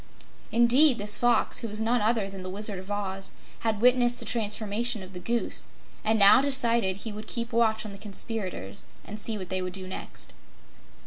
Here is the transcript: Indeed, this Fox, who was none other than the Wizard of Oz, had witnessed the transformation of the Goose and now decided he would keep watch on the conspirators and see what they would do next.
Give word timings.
Indeed, 0.51 0.97
this 0.97 1.15
Fox, 1.15 1.59
who 1.59 1.67
was 1.67 1.79
none 1.79 2.01
other 2.01 2.27
than 2.27 2.41
the 2.41 2.49
Wizard 2.49 2.79
of 2.79 2.89
Oz, 2.89 3.33
had 3.59 3.81
witnessed 3.81 4.19
the 4.19 4.25
transformation 4.25 5.03
of 5.03 5.13
the 5.13 5.19
Goose 5.19 5.67
and 6.03 6.17
now 6.17 6.41
decided 6.41 6.97
he 6.97 7.11
would 7.11 7.27
keep 7.27 7.51
watch 7.53 7.85
on 7.85 7.91
the 7.91 7.99
conspirators 7.99 8.85
and 9.05 9.21
see 9.21 9.37
what 9.37 9.49
they 9.49 9.61
would 9.61 9.73
do 9.73 9.87
next. 9.87 10.33